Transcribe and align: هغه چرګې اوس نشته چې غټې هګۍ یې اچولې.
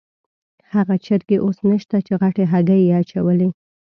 هغه 0.73 0.95
چرګې 1.05 1.37
اوس 1.45 1.57
نشته 1.69 1.97
چې 2.05 2.13
غټې 2.21 2.45
هګۍ 2.51 2.79
یې 2.87 2.93
اچولې. 3.01 3.49